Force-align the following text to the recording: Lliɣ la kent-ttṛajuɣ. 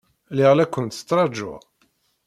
Lliɣ 0.35 0.51
la 0.55 0.65
kent-ttṛajuɣ. 0.67 1.61